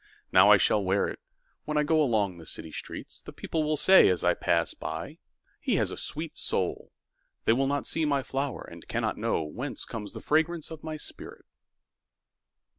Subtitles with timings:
[0.31, 1.15] Now I shall wear
[1.67, 6.35] itWhen I goAlong the city streets:The people will sayAs I pass by—"He has a sweet
[6.35, 11.45] soul!"They will not see my flower, And cannot knowWhence comes the fragrance of my spirit!